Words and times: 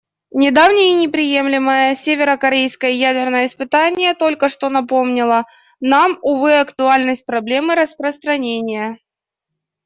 Недавнее 0.31 0.93
и 0.93 0.95
неприемлемое 0.95 1.93
северокорейское 1.93 2.89
ядерное 2.89 3.45
испытание 3.45 4.15
только 4.15 4.49
что 4.49 4.69
напомнило 4.69 5.45
нам, 5.79 6.17
увы, 6.23 6.57
актуальность 6.59 7.23
проблемы 7.27 7.75
распространения. 7.75 8.97